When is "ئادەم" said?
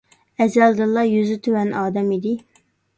1.85-2.13